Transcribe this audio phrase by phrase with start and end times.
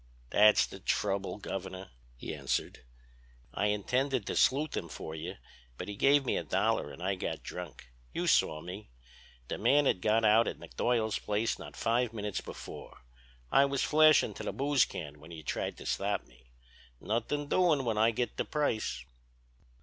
[0.31, 2.79] "'That's the trouble, Governor,' he answered;
[3.53, 5.35] 'I intended to sleuth him for you,
[5.77, 7.91] but he gave me a dollar and I got drunk...
[8.11, 8.89] you saw me.
[9.49, 13.01] That man had got out at McDuyal's place not five minutes before.
[13.51, 16.49] I was flashin' to the booze can when you tried to stop me....
[16.99, 19.05] Nothin' doin' when I get the price.'"